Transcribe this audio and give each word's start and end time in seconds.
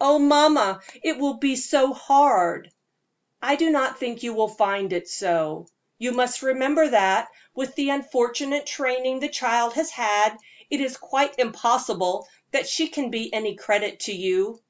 "Oh, 0.00 0.18
mamma, 0.18 0.80
it 1.02 1.18
will 1.18 1.34
be 1.34 1.54
so 1.54 1.92
hard!" 1.92 2.72
"I 3.42 3.56
do 3.56 3.68
not 3.68 3.98
think 3.98 4.22
you 4.22 4.32
will 4.32 4.48
find 4.48 4.90
it 4.90 5.06
so. 5.06 5.66
You 5.98 6.12
must 6.12 6.40
remember 6.40 6.88
that, 6.88 7.28
with 7.54 7.74
the 7.74 7.90
unfortunate 7.90 8.64
training 8.64 9.20
the 9.20 9.28
child 9.28 9.74
has 9.74 9.90
had, 9.90 10.38
it 10.70 10.80
is 10.80 10.96
quite 10.96 11.38
impossible 11.38 12.26
that 12.52 12.66
she 12.66 12.88
can 12.88 13.10
be 13.10 13.30
any 13.34 13.54
credit 13.54 14.00
to 14.08 14.14
you. 14.14 14.62